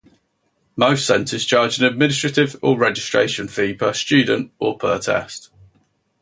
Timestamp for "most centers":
0.75-1.45